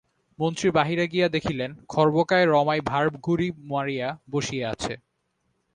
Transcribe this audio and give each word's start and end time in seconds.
মন্ত্রী 0.39 0.67
বাহিরে 0.71 1.05
গিয়া 1.07 1.27
দেখিলেন, 1.29 1.71
খর্বকায় 1.89 2.45
রমাই 2.45 2.81
ভাঁড় 2.81 3.09
গুঁড়ি 3.25 3.47
মারিয়া 3.71 4.07
বসিয়া 4.31 4.65
আছে। 4.69 4.93